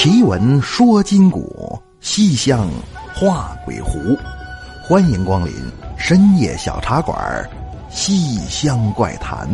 [0.00, 2.70] 奇闻说今古，西厢
[3.16, 3.98] 画鬼狐。
[4.80, 5.52] 欢迎光临
[5.98, 7.18] 深夜小茶馆，
[7.92, 9.48] 《西厢怪谈》。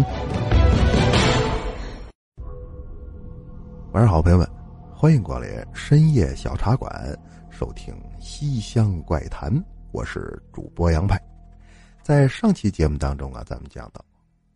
[3.93, 4.47] 晚上好，朋友们，
[4.95, 7.19] 欢迎光临深夜小茶馆，
[7.49, 9.51] 收听《西厢怪谈》。
[9.93, 11.19] 我是主播杨派。
[12.03, 14.05] 在上期节目当中啊，咱们讲到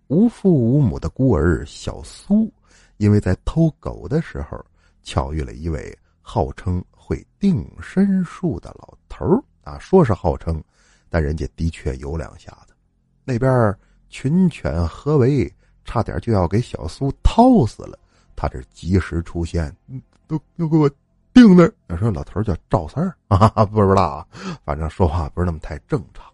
[0.08, 2.52] 无父无母的孤儿小苏，
[2.98, 4.62] 因为在偷狗的时候。
[5.02, 10.62] 巧遇了一位号称会定身术的老头儿啊，说是号称，
[11.08, 12.74] 但人家的确有两下子。
[13.24, 13.74] 那边
[14.08, 15.50] 群犬合围，
[15.84, 17.98] 差点就要给小苏掏死了，
[18.36, 19.74] 他这及时出现，
[20.26, 20.88] 都都给我
[21.32, 21.96] 定那儿。
[21.96, 24.26] 说老头叫赵三儿 啊，不知道啊，
[24.64, 26.24] 反正说话不是那么太正常，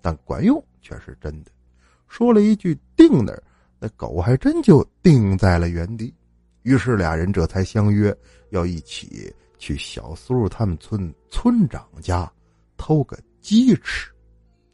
[0.00, 1.50] 但管用却是真的。
[2.08, 3.42] 说了一句定那儿，
[3.78, 6.14] 那狗还真就定在了原地。
[6.62, 8.16] 于是俩人这才相约
[8.50, 12.30] 要一起去小苏他们村村长家
[12.76, 14.10] 偷个鸡吃。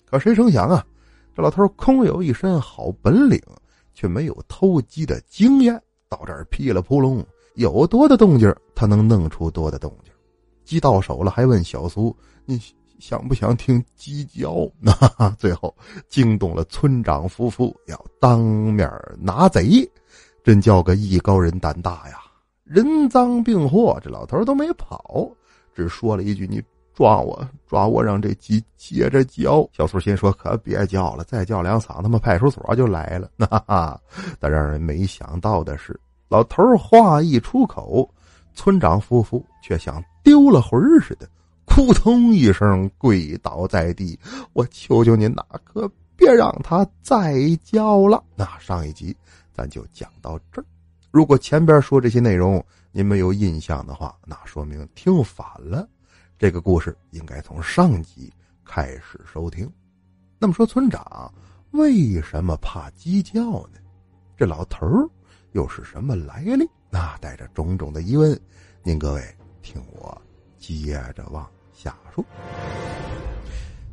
[0.05, 0.85] 可谁成想啊，
[1.35, 3.41] 这老头空有一身好本领，
[3.93, 5.81] 却没有偷鸡的经验。
[6.09, 7.23] 到这儿噼里扑隆，
[7.55, 10.13] 有多大动静，他能弄出多大动静。
[10.65, 12.59] 鸡到手了，还问小苏：“你
[12.99, 14.93] 想不想听鸡叫？”那
[15.39, 15.75] 最后
[16.09, 19.87] 惊动了村长夫妇，要当面拿贼。
[20.49, 22.21] 真叫个艺高人胆大呀！
[22.65, 25.31] 人赃并获，这老头都没跑，
[25.75, 26.59] 只说了一句：“你
[26.95, 34.01] 抓我，抓我，让这鸡接着叫。”小苏心说：“可别叫了，再叫两嗓，他妈派出所就来了。”哈哈！
[34.41, 38.09] 但让人没想到的是，老头话一出口，
[38.55, 41.29] 村长夫妇却像丢了魂似的，
[41.67, 44.19] 扑通一声跪倒在地
[44.55, 49.15] ：“我求求您，呐可别让他再叫了！”那上一集。
[49.59, 50.65] 咱就讲到这儿。
[51.11, 55.89] 如果前边说这些内容您没有印象的话，那说明听反了。
[56.39, 58.33] 这个故事应该从上集
[58.65, 59.69] 开始收听。
[60.39, 61.35] 那么说，村长
[61.73, 63.43] 为什么怕鸡叫
[63.73, 63.81] 呢？
[64.37, 65.11] 这老头儿
[65.51, 66.65] 又是什么来历？
[66.89, 68.41] 那带着种种的疑问，
[68.85, 70.23] 您各位听我
[70.57, 72.25] 接着往下说。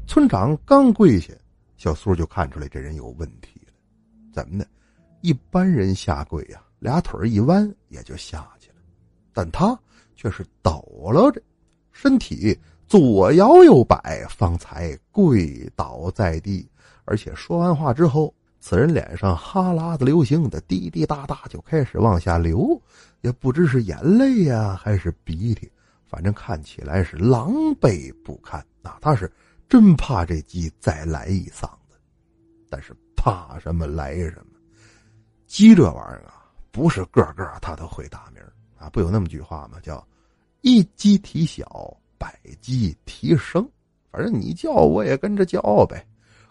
[0.06, 1.34] 村长刚跪下，
[1.76, 3.74] 小苏就看出来这人有问题了。
[4.32, 4.64] 怎么呢？
[5.26, 8.76] 一般人下跪呀，俩腿一弯也就下去了，
[9.34, 9.76] 但他
[10.16, 11.42] 却是抖搂着，
[11.92, 12.56] 身体
[12.86, 16.70] 左摇右摆，方才跪倒在地。
[17.06, 22.80] 而且说完话之后，此人脸上哈喇子流星的滴滴答答就开始往下流，
[23.22, 25.72] 也不知是眼泪呀还是鼻涕，
[26.06, 28.64] 反正看起来是狼狈不堪。
[28.80, 29.32] 那他是
[29.68, 31.98] 真怕这鸡再来一嗓子，
[32.70, 34.55] 但是怕什么来什么。
[35.48, 38.42] 鸡这玩意儿啊，不是个个他都会打鸣
[38.78, 38.90] 啊！
[38.90, 39.80] 不有那么句话吗？
[39.82, 40.06] 叫
[40.62, 43.68] “一鸡啼小，百鸡啼声”。
[44.12, 46.06] 反正你叫，我也跟着叫呗。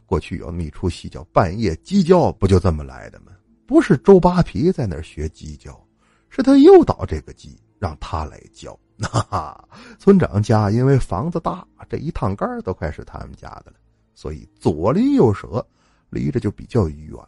[0.07, 3.33] 过去有那么一出戏叫《半夜鸡叫》，不就这么来的吗？
[3.67, 5.83] 不是周扒皮在那儿学鸡叫，
[6.29, 8.79] 是他诱导这个鸡让他来叫。
[9.01, 9.69] 哈哈，
[9.99, 13.75] 村长家因为房子大，这一趟杆都快是他们家的了，
[14.15, 15.67] 所以左邻右舍
[16.11, 17.19] 离着就比较远。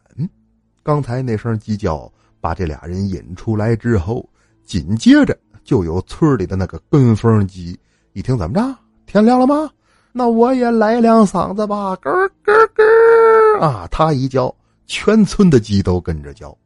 [0.87, 2.09] 刚才那声鸡叫
[2.41, 4.25] 把这俩人引出来之后，
[4.65, 7.77] 紧接着就有村里的那个跟风鸡
[8.13, 9.69] 一听怎么着，天亮了吗？
[10.13, 12.13] 那我也来两嗓子吧，咯
[12.45, 13.89] 咯咯啊！
[13.91, 14.55] 他一叫，
[14.87, 16.57] 全村的鸡都跟着叫，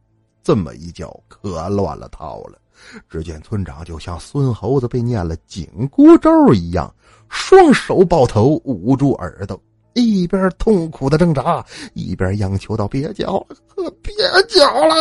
[0.43, 2.59] 这么一叫可乱了套了。
[3.09, 6.95] 只见村长就像孙猴子被念了紧箍咒一样，
[7.31, 9.59] 双手抱头捂住耳朵。
[9.95, 11.65] 一边痛苦的挣扎，
[11.95, 14.15] 一边央求道：“别叫了，可别
[14.49, 14.95] 叫了！”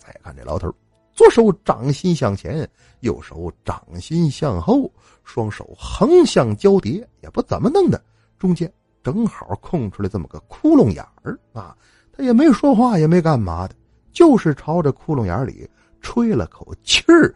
[0.00, 0.72] 再看这老头，
[1.12, 2.68] 左手掌心向前，
[3.00, 4.90] 右手掌心向后，
[5.24, 8.02] 双手横向交叠，也不怎么弄的，
[8.38, 8.70] 中间
[9.02, 11.76] 正好空出来这么个窟窿眼儿啊！
[12.12, 13.74] 他也没说话，也没干嘛的，
[14.12, 15.68] 就是朝着窟窿眼里
[16.00, 17.32] 吹了口气儿，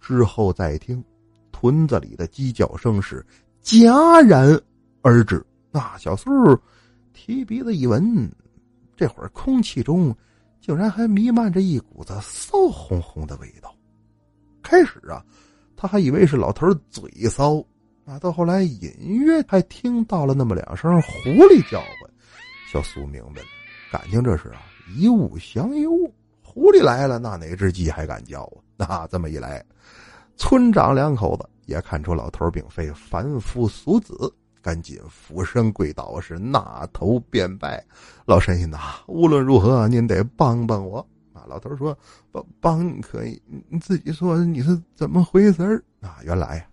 [0.00, 1.04] 之后再听，
[1.52, 3.24] 屯子里的鸡叫声是
[3.62, 4.58] 戛然
[5.02, 5.44] 而止。
[5.78, 6.28] 那小苏
[7.12, 8.28] 提鼻子一闻，
[8.96, 10.12] 这会儿空气中
[10.60, 13.72] 竟然还弥漫着一股子骚烘烘的味道。
[14.60, 15.24] 开始啊，
[15.76, 17.64] 他还以为是老头儿嘴骚
[18.04, 21.10] 啊，到后来隐约还听到了那么两声狐
[21.44, 22.10] 狸叫唤。
[22.72, 23.46] 小苏明白了，
[23.92, 24.62] 感情这是啊
[24.96, 28.58] 一物降一物，狐狸来了，那哪只鸡还敢叫啊？
[28.76, 29.64] 那这么一来，
[30.36, 34.34] 村长两口子也看出老头并非凡夫俗子。
[34.68, 37.82] 赶紧俯身跪倒，是纳头便拜。
[38.26, 40.98] 老神仙呐，无论如何您得帮帮我
[41.32, 41.98] 啊，老头说
[42.30, 46.66] ：“帮帮你可以，你自己说你是怎么回事儿啊？”原来呀，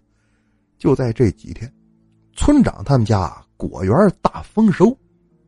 [0.78, 1.74] 就在这几天，
[2.34, 4.94] 村长他们家果园大丰收。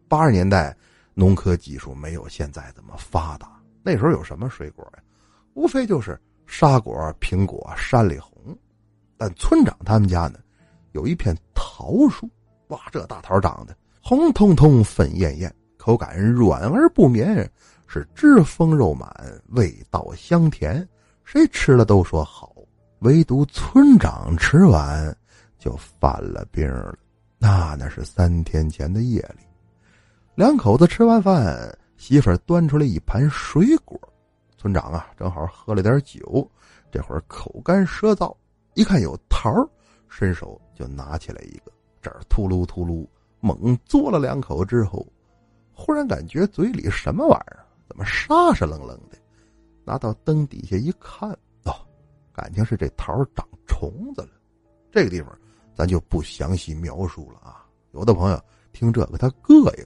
[0.08, 0.74] 八十年代，
[1.14, 5.04] 农科技术没有现在这么发达，那时候有什么水果呀？
[5.54, 8.58] 无非就是沙果、苹果、山里红。
[9.18, 10.40] 但村长他们家呢，
[10.94, 12.30] 有一片桃树，
[12.68, 17.50] 哇，这大桃长得红彤彤、粉艳艳，口感软而不绵。
[17.90, 19.10] 是汁丰肉满，
[19.52, 20.86] 味道香甜，
[21.24, 22.54] 谁吃了都说好。
[23.00, 25.16] 唯独村长吃完
[25.58, 26.94] 就犯了病了。
[27.38, 29.46] 那那是三天前的夜里，
[30.36, 33.98] 两口子吃完饭，媳妇儿端出来一盘水果。
[34.58, 36.46] 村长啊，正好喝了点酒，
[36.92, 38.36] 这会儿口干舌燥，
[38.74, 39.50] 一看有桃
[40.10, 41.72] 伸手就拿起来一个，
[42.07, 43.06] 这秃噜秃噜
[43.39, 45.06] 猛嘬了两口之后，
[45.74, 47.65] 忽然感觉嘴里什么玩意儿？
[47.88, 49.18] 怎么沙沙愣愣的？
[49.83, 51.30] 拿到灯底下一看，
[51.63, 51.74] 哦，
[52.33, 54.30] 感情是这桃长虫子了。
[54.92, 55.38] 这个地方
[55.75, 57.65] 咱就不详细描述了啊。
[57.92, 59.86] 有的朋友听这个他膈应，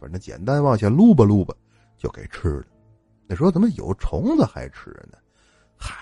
[0.00, 1.54] 反正简单往下撸吧撸吧
[1.96, 2.66] 就给吃了。
[3.26, 5.18] 你说怎么有虫子还吃呢？
[5.76, 5.94] 嗨，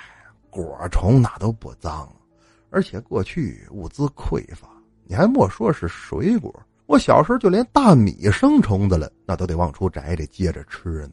[0.50, 2.12] 果虫那都不脏，
[2.70, 4.68] 而且过去物资匮乏，
[5.06, 6.53] 你还莫说是水果。
[6.87, 11.12] 我小时候就连大米生虫子了，那都得往出摘着接着吃呢。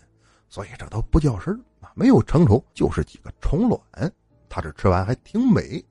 [0.49, 3.81] 所以这都不叫事儿啊，没有成虫，就是几个虫卵。
[4.49, 5.83] 他这吃完还挺美，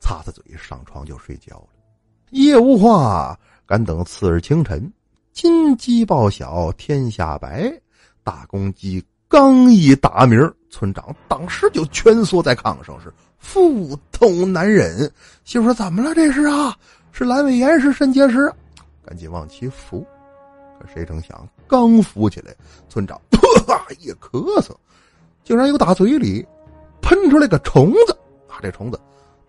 [0.00, 1.68] 擦擦嘴上床就睡觉了。
[2.30, 4.92] 夜无话，敢等次日清晨。
[5.32, 7.72] 金鸡报晓天下白，
[8.24, 15.08] 大公鸡刚一打鸣，村长当时就蜷缩在炕上，是腹痛难忍。
[15.44, 16.12] 媳妇说：“怎么了？
[16.12, 16.76] 这是啊？
[17.12, 17.80] 是阑尾炎？
[17.80, 18.52] 是肾结石？
[19.04, 20.06] 赶紧往起扶。”
[20.78, 22.54] 可谁成想，刚扶起来，
[22.88, 23.20] 村长。
[23.98, 24.74] 一咳嗽，
[25.42, 26.46] 竟然又打嘴里
[27.00, 28.12] 喷出来个虫子
[28.48, 28.60] 啊！
[28.62, 29.00] 这虫子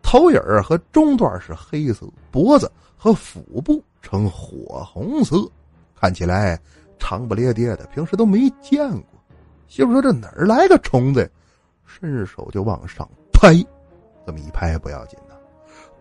[0.02, 5.36] 头影儿和中段是黑色，脖子和腹部呈火红色，
[6.00, 6.60] 看起来
[6.98, 9.04] 长不咧咧的，平时都没见过。
[9.68, 11.30] 媳妇说：“这哪儿来个虫子？”
[11.86, 13.54] 伸手就往上拍，
[14.26, 15.20] 这么一拍不要紧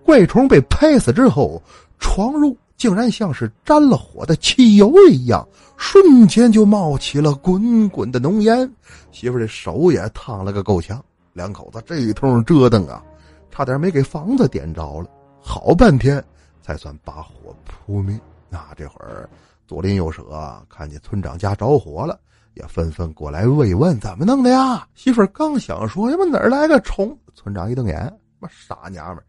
[0.08, 1.62] 怪虫被拍死之后，
[1.98, 5.46] 床褥竟然像是沾了火的汽油一样。
[5.76, 8.72] 瞬间就冒起了滚滚的浓烟，
[9.12, 11.04] 媳妇的手也烫了个够呛。
[11.34, 13.04] 两口子这一通折腾啊，
[13.50, 15.10] 差点没给房子点着了。
[15.42, 16.24] 好半天
[16.62, 18.18] 才算把火扑灭。
[18.48, 19.28] 那这会儿
[19.66, 20.24] 左邻右舍
[20.70, 22.18] 看见村长家着火了，
[22.54, 29.22] 也纷纷过来慰问：“怎么弄的呀？”媳妇刚想说：“呀妈哪儿来个虫？”村长一瞪眼：“妈傻娘们，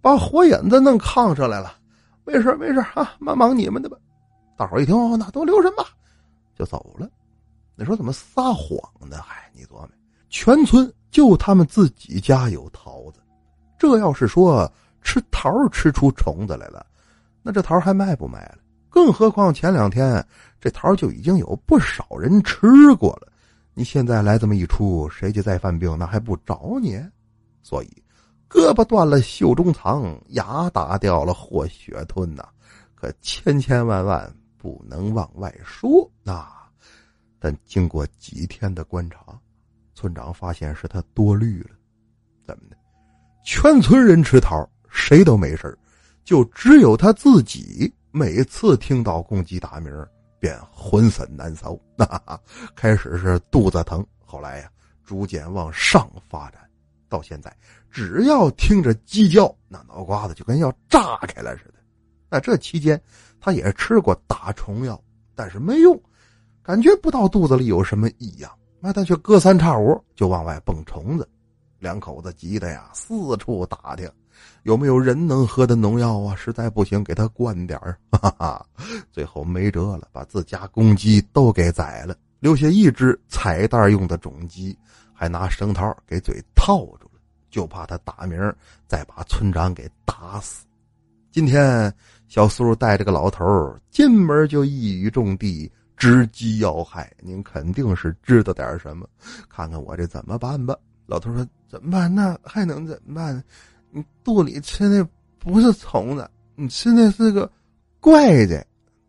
[0.00, 1.76] 把火引子弄炕上来了。
[2.24, 3.96] 没事没事啊，忙忙你们的吧。”
[4.56, 5.84] 大伙一听，那都留神吧，
[6.54, 7.08] 就走了。
[7.74, 9.16] 你说怎么撒谎呢？
[9.24, 9.88] 嗨，你琢磨，
[10.28, 13.20] 全村就他们自己家有桃子，
[13.78, 14.70] 这要是说
[15.00, 16.84] 吃桃吃出虫子来了，
[17.42, 18.58] 那这桃还卖不卖了？
[18.90, 20.22] 更何况前两天
[20.60, 23.32] 这桃就已经有不少人吃过了，
[23.72, 27.02] 你现在来这么一出，谁家再犯病，那还不找你？
[27.62, 28.02] 所以，
[28.50, 32.44] 胳膊断了袖中藏，牙打掉了或血吞呐，
[32.94, 34.30] 可千千万万。
[34.62, 36.68] 不能往外说啊！
[37.38, 39.18] 但经过几天的观察，
[39.94, 41.70] 村长发现是他多虑了。
[42.44, 42.76] 怎么的？
[43.42, 45.74] 全村人吃桃，谁都没事
[46.24, 49.90] 就只有他自己每次听到公鸡打鸣，
[50.38, 51.80] 便浑身难受。
[52.76, 54.70] 开始是肚子疼，后来呀，
[55.02, 56.60] 逐渐往上发展，
[57.10, 57.54] 到现在
[57.90, 61.74] 只要听着鸡叫，那脑瓜子就跟要炸开了似的。
[62.30, 62.98] 那这期间。
[63.42, 65.02] 他也吃过打虫药，
[65.34, 65.98] 但是没用，
[66.62, 68.52] 感觉不到肚子里有什么异样。
[68.80, 71.26] 那他却隔三差五就往外蹦虫子，
[71.78, 74.06] 两口子急得呀四处打听，
[74.64, 76.36] 有没有人能喝的农药啊？
[76.36, 77.98] 实在不行给他灌点儿。
[78.10, 78.66] 哈哈，
[79.10, 84.78] 最后没辙了，把自家公鸡都给宰了，留下一只彩蛋用的种鸡，
[85.14, 88.38] 还拿绳套给嘴套住了，就怕他打鸣
[88.86, 90.66] 再把村长给打死。
[91.32, 91.90] 今天。
[92.28, 99.04] 小苏带着个老头进门就一语中的直击要害，您肯定是知道点什么，
[99.48, 100.76] 看看我这怎么办吧。
[101.06, 102.14] 老头说：“怎么办？
[102.14, 103.42] 那还能怎么办？
[103.90, 105.04] 你肚里吃的
[105.40, 107.50] 不是虫子，你吃的是个
[107.98, 108.64] 怪哉。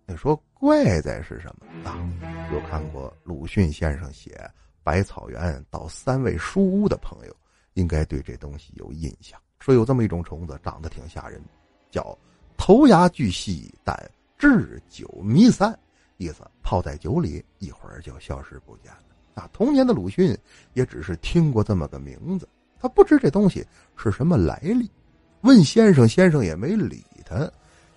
[0.08, 1.96] 你说怪哉是什么啊？
[2.51, 4.31] 有看过鲁迅先生写
[4.81, 7.36] 《百草园到三味书屋》的朋友，
[7.73, 9.39] 应该对这东西有印象。
[9.59, 11.41] 说有这么一种虫子，长得挺吓人，
[11.89, 12.17] 叫。
[12.57, 13.97] 头牙巨细，但
[14.37, 15.75] 治久弥散，
[16.17, 19.03] 意思泡在酒里，一会儿就消失不见了。
[19.33, 20.37] 啊，童年的鲁迅
[20.73, 22.47] 也只是听过这么个名字，
[22.79, 24.87] 他不知这东西是什么来历。
[25.41, 27.51] 问先生，先生也没理他。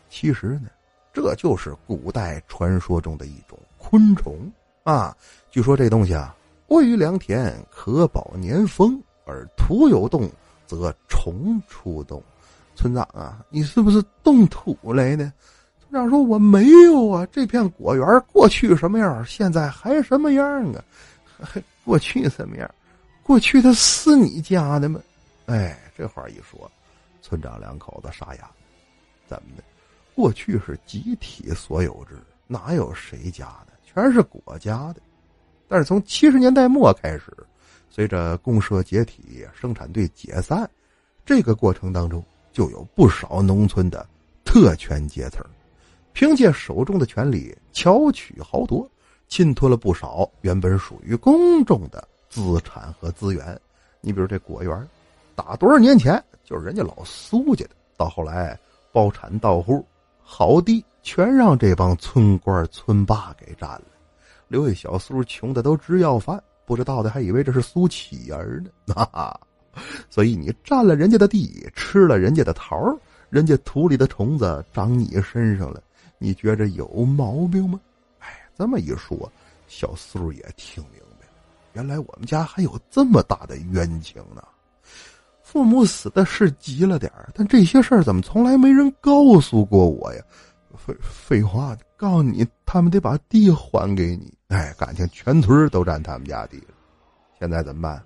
[0.09, 0.71] 其实呢，
[1.13, 4.51] 这就是古代传说中的一种昆虫
[4.83, 5.15] 啊。
[5.51, 6.35] 据说这东西啊，
[6.69, 10.31] 卧于良田，可保年丰，而土有动，
[10.67, 12.23] 则虫出动。
[12.77, 15.33] 村长啊，你是不是动土来的？
[15.81, 20.83] 村长说：“我没有啊，这片果园过去什么样，现在还什么样啊？
[21.41, 22.69] 还 过去什么样？
[23.23, 25.01] 过去的是你家的吗？”
[25.47, 26.71] 哎，这话一说，
[27.23, 28.51] 村长两口子傻眼了。
[29.29, 29.63] 怎么的？
[30.15, 32.17] 过去是集体所有制，
[32.47, 33.73] 哪有谁家的？
[33.85, 34.97] 全是国家的。
[35.69, 37.33] 但是从七十年代末开始，
[37.95, 40.69] 随着公社解体、生产队解散，
[41.25, 42.21] 这个过程当中。
[42.53, 44.07] 就有不少农村的
[44.45, 45.45] 特权阶层，
[46.13, 48.89] 凭借手中的权力巧取豪夺，
[49.27, 53.61] 侵吞了不少原本属于公众的资产和资源。
[54.01, 54.89] 你比如这果园，
[55.35, 58.57] 打多少年前就是人家老苏家的，到后来
[58.93, 59.85] 包产到户，
[60.23, 63.87] 好地全让这帮村官村霸给占了，
[64.47, 69.41] 留下小苏穷的都直要饭，不知道的还以为这是苏乞儿呢，哈哈。
[70.09, 72.97] 所以你占了人家的地，吃了人家的桃
[73.29, 75.83] 人家土里的虫子长你身上了，
[76.19, 77.81] 你觉着有毛病吗？
[78.21, 79.31] 哎，这么一说，
[79.67, 81.33] 小苏也听明白了，
[81.73, 84.43] 原来我们家还有这么大的冤情呢。
[85.43, 90.23] 父母死的是急了点但这些事儿怎么从来没人告诉过我呀？
[90.85, 94.31] 废废话，告诉你，他们得把地还给你。
[94.49, 96.75] 哎，感情全村都占他们家地了，
[97.41, 98.03] 现在怎么办？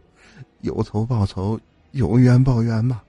[0.61, 1.59] 有仇报仇，
[1.91, 3.03] 有冤报冤吧。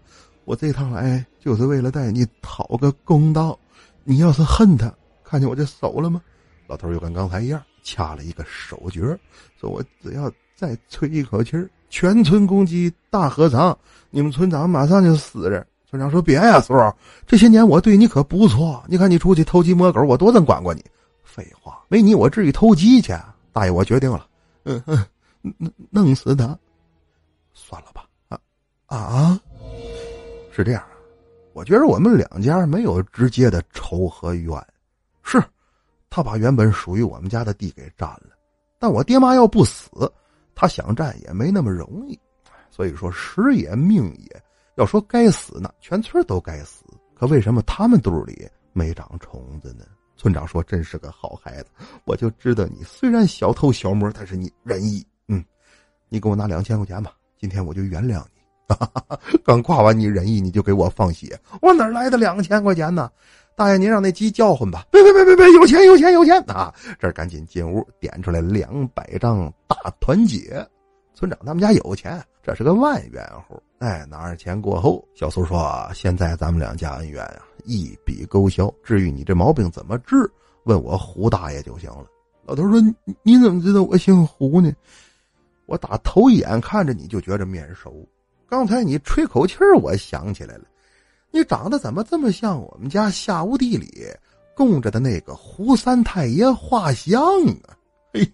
[0.46, 3.58] 我这趟来就是为了带你讨个公道。
[4.04, 4.92] 你要是恨他，
[5.24, 6.20] 看见我这手了吗？
[6.66, 9.02] 老头又跟刚才一样，掐了一个手诀，
[9.60, 11.52] 说我只要再吹一口气，
[11.92, 13.78] 全村公鸡大合唱，
[14.10, 15.64] 你们村长马上就死了。
[15.90, 16.74] 村长说：“别呀，叔，
[17.26, 18.84] 这些年我对你可不错。
[18.88, 20.86] 你看你出去偷鸡摸狗，我多能管管你。
[21.24, 23.12] 废话，没你我至于偷鸡去？
[23.52, 24.28] 大爷，我决定了，
[24.66, 25.04] 嗯嗯，
[25.58, 26.56] 弄弄死他。”
[27.52, 28.06] 算了吧，
[28.86, 29.42] 啊啊，
[30.52, 30.84] 是这样，
[31.54, 34.56] 我觉得我们两家没有直接的仇和怨，
[35.24, 35.44] 是，
[36.10, 38.30] 他把原本属于我们家的地给占了，
[38.80, 39.90] 但我爹妈要不死，
[40.56, 42.18] 他想占也没那么容易，
[42.70, 44.44] 所以说时也命也，
[44.80, 49.84] 要说该死呢，全村都该死，可为什么他们肚里没长虫子呢？
[50.16, 51.70] 村长说：“真是个好孩子，
[52.06, 55.44] 我就知道你虽然小偷小摸，但是你仁义，嗯，
[56.08, 63.12] 你给我拿两千块钱吧。”今天我就原谅你， 刚夸完你仁义，你就给我放血，我哪来的两千块钱呢？
[63.56, 64.86] 大爷，您让那鸡叫唤吧！
[64.92, 66.74] 别别别别别，有钱有钱有钱啊！
[66.98, 70.66] 这赶紧进屋，点出来两百张大团结。
[71.14, 73.62] 村长他们家有钱，这是个万元户。
[73.80, 78.74] 哎，拿着钱过后，小苏说：“现在咱们两家恩怨啊，一笔勾销。
[78.84, 80.30] 至于你这毛病怎么治，
[80.64, 82.06] 问我胡大爷就行了。”
[82.46, 82.82] 老头说
[83.24, 84.72] ：“你怎么知道我姓胡呢？”
[85.66, 88.04] 我打头一眼看着你就觉着面熟，
[88.50, 90.64] 刚才你吹口气儿，我想起来了，
[91.30, 94.04] 你长得怎么这么像我们家下屋地里
[94.56, 97.22] 供着的那个胡三太爷画像
[97.68, 97.78] 啊？
[98.12, 98.28] 嘿，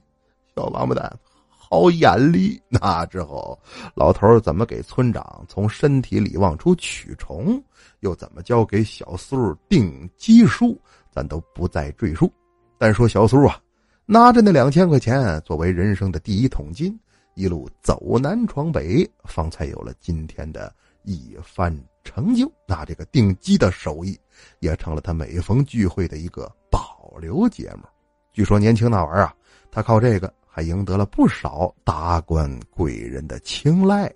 [0.55, 1.19] 小王八蛋，
[1.67, 2.61] 好眼力！
[2.69, 3.57] 那之后，
[3.95, 7.61] 老头怎么给村长从身体里往出取虫，
[8.01, 10.79] 又怎么教给小苏定基书，
[11.11, 12.31] 咱都不再赘述。
[12.77, 13.59] 单说小苏啊，
[14.05, 16.97] 拿着那两千块钱作为人生的第一桶金。
[17.33, 22.49] 一路走南闯北，方才有了今天的一番成就。
[22.65, 24.17] 那这个定鸡的手艺，
[24.59, 27.83] 也成了他每逢聚会的一个保留节目。
[28.31, 29.35] 据说年轻那玩意儿啊，
[29.69, 34.09] 他靠这个还赢得了不少达官贵人的青睐。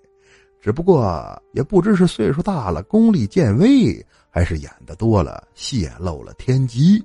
[0.58, 7.04] 只不过也不知是岁数大了，功力渐微，还是演的多了，泄露了天机。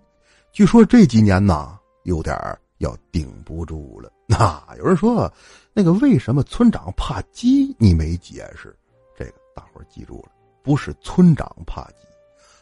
[0.53, 2.33] 据说这几年呐，有点
[2.77, 4.09] 要顶不住了。
[4.25, 5.29] 那有人说。
[5.77, 7.75] 那个为什么村长怕鸡？
[7.77, 8.73] 你没解释，
[9.13, 10.31] 这个大伙儿记住了，
[10.63, 12.07] 不是村长怕鸡，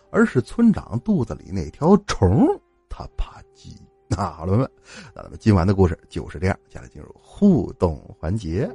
[0.09, 2.47] 而是村长肚子里那条虫
[2.89, 3.77] 他怕鸡。
[4.15, 4.69] 那 好了，朋友们，
[5.13, 8.69] 那咱们今晚的故事就是这样，接下来进入互动环节。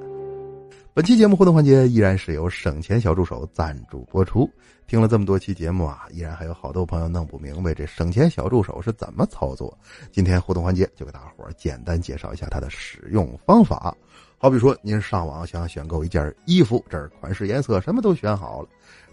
[0.94, 4.50] 本期节目互动环节依然是由省钱小助手赞助播出。
[4.88, 9.76] 听了这么多期节目啊，依然还有好多朋友弄不明白这省钱小助手是怎么操作。
[10.10, 13.94] 今天互动环节就给大伙儿简单介绍一下它的使用方法。
[14.38, 18.68] 好比说，您上网想选购一件衣服，这儿款式、颜色什么都选好了。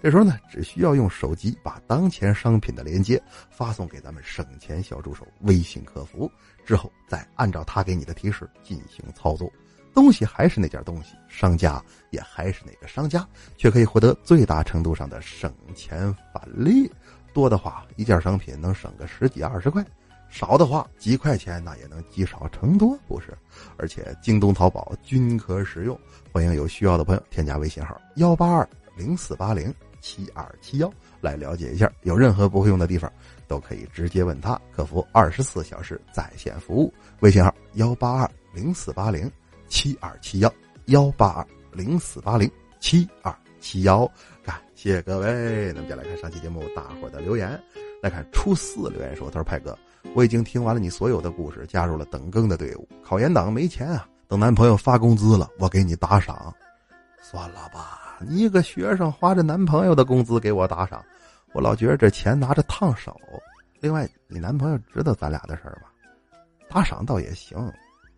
[0.05, 3.19] 这时候呢，只需要用手机把当前商品的链接
[3.50, 6.31] 发送给咱们省钱小助手微信客服，
[6.63, 9.51] 之后再按照他给你的提示进行操作。
[9.95, 16.88] 东西还是那件东西，商家也还是那个商家，却可以获得最大程度上的省钱返利。
[17.33, 19.83] 多的话，一件商品能省个十几二十块；
[20.29, 23.35] 少的话，几块钱那也能积少成多，不是？
[23.75, 26.00] 而且京东、淘宝均可使用。
[26.31, 29.74] 欢迎有需要的朋友添加微信号幺八二零四八零
[30.05, 31.91] 七二七幺来了解一下。
[32.03, 33.12] 有任何不会用的地方，
[33.47, 36.93] 都可以直接问他，客服二十四小时在线服务。
[37.21, 39.29] 微信号幺八二零四八零
[39.67, 40.53] 七二七幺
[40.85, 42.47] 幺八二零四八零
[42.79, 44.07] 七二七幺。
[44.43, 47.59] 感谢各位，那么接下来看上期节目大伙的留言，
[48.00, 49.75] 来看初四留言说：“他说派哥，
[50.13, 52.88] 我已经听完了你所有的故事，加入了等更的队伍。
[53.03, 56.53] 考研党没钱啊，等男朋友发工资了，我给你打赏。
[57.19, 61.03] 算了吧，一个学生花着男朋友的工资给我打赏，
[61.53, 63.19] 我老觉得这钱拿着烫手。
[63.79, 65.91] 另外，你男朋友知道咱俩的事儿吧？
[66.69, 67.57] 打赏倒也行，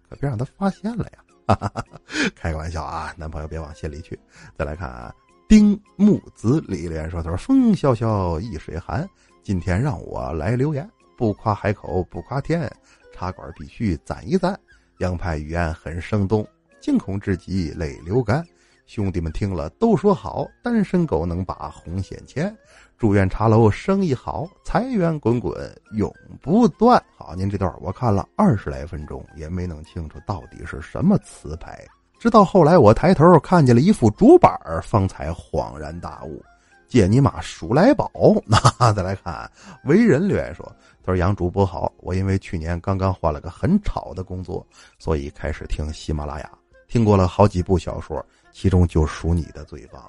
[0.09, 1.19] 可别让他发现了呀。
[2.35, 4.19] 开个玩笑啊，男朋友别往心里去。
[4.57, 5.13] 再来看啊。”
[5.49, 9.07] 丁木子李连说：“他说风萧萧易水寒，
[9.43, 12.69] 今天让我来留言，不夸海口不夸天，
[13.13, 14.59] 茶馆必须赞一赞。
[14.97, 16.45] 洋派语言很生动，
[16.81, 18.45] 惊恐至极泪流干。
[18.87, 22.55] 兄弟们听了都说好，单身狗能把红线牵。
[22.97, 25.53] 祝愿茶楼生意好，财源滚滚
[25.91, 27.03] 永不断。
[27.17, 31.85] 好，您这段我看了二十来分钟，也没弄清楚到底是什么词牌。”
[32.17, 36.41] 直到后来，我抬头看见了一副竹板方才恍然大悟。
[36.87, 38.09] 借你妈数来宝！
[38.45, 39.51] 那再来看，
[39.83, 40.65] 为人留言说
[41.03, 44.65] ：“他说杨主播好，我因为去年刚刚换了个很吵的工作，
[44.97, 46.49] 所以开始听喜马拉雅，
[46.87, 48.25] 听过了好几部小说，
[48.59, 50.03] 其中就属你的最棒。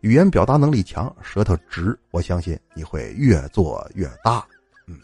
[0.00, 4.42] 语言表达能力强，舌头直，我相信你会越做越大。”
[4.88, 4.98] 嗯，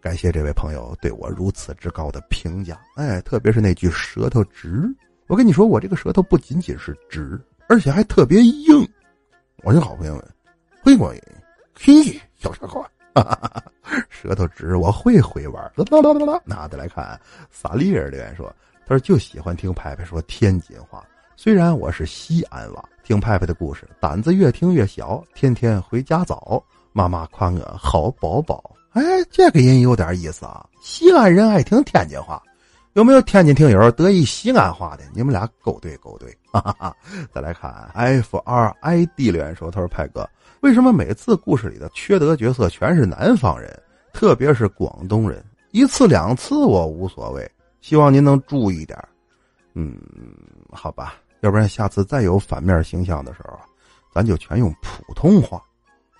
[0.00, 2.80] 感谢这位朋友对我如此之高的评价。
[2.94, 4.88] 哎，特别是那句“舌头直”。
[5.26, 7.36] 我跟你说，我这个舌头不仅仅是直，
[7.68, 8.88] 而且还特别硬。
[9.64, 10.24] 我的好朋友们，
[10.84, 11.20] 会过瘾，
[11.74, 12.88] 嘿，小傻瓜，
[14.08, 15.60] 舌头直，我会会玩。
[15.74, 18.54] 啦啦啦啦，那再来看萨利尔留言说，
[18.86, 21.04] 他说就喜欢听派派说天津话。
[21.42, 25.24] 虽然我是西安娃，听派派的故事，胆子越听越小。
[25.34, 28.62] 天天回家早，妈妈夸我好宝宝。
[28.90, 30.68] 哎，这个人有点意思啊。
[30.82, 32.42] 西安人爱听天津话。
[32.92, 35.04] 有没有天津听友得意西安话的？
[35.14, 36.30] 你们俩勾兑勾兑。
[36.52, 36.96] 哈哈哈。
[37.32, 40.28] 再来看 F R I D 留言说：“他说派哥，
[40.60, 45.42] 为什么每次故事里的缺德角色全是南方人，特别是广东人？
[45.70, 47.50] 一次两次我无所谓，
[47.80, 49.02] 希望您能注意点。
[49.72, 49.96] 嗯，
[50.70, 53.58] 好吧，要不然下次再有反面形象的时候，
[54.12, 55.62] 咱就全用普通话，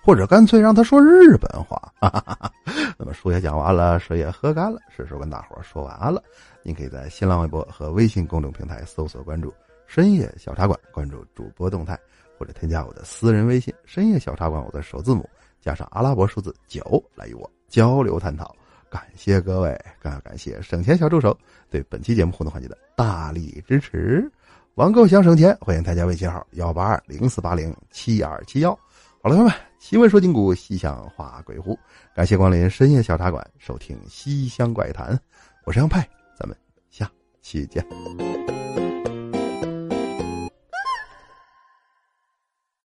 [0.03, 1.77] 或者干脆让他说日本话。
[1.99, 2.51] 哈哈哈。
[2.97, 6.21] 那么书也讲完了，水也喝干了，是时候跟大伙说晚安了。”
[6.63, 9.51] 您可以在新浪微博和微信公众平台搜索关注
[9.87, 11.99] “深夜小茶馆”，关注主播动态，
[12.37, 15.27] 或者添加我的私人微信“深夜小茶馆”，我的首字母
[15.59, 18.55] 加上阿拉伯数字九来与我交流探讨。
[18.91, 21.35] 感谢各位，更要感谢省钱小助手
[21.69, 24.29] 对本期节目互动环节的大力支持。
[24.75, 28.71] 网购想省钱，欢迎添加微信号幺八二零四八零七二七幺。
[29.21, 31.77] 好了，朋友们，奇闻说今古，西乡话鬼狐，
[32.15, 35.19] 感谢光临深夜小茶馆，收听西乡怪谈，
[35.65, 36.07] 我是杨派。
[36.39, 36.57] 咱们
[36.89, 37.09] 下
[37.41, 37.85] 期见。